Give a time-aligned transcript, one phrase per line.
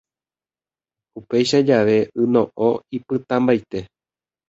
[1.21, 2.67] Upéicha jave yno'õ
[3.01, 3.79] ipytãmbaite.